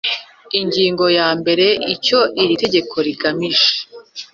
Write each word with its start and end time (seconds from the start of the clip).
Ingingo 0.59 1.05
ya 1.17 1.29
mbere 1.39 1.65
Icyo 1.93 2.19
iri 2.41 2.55
tegeko 2.63 2.95
rigamije 3.07 3.69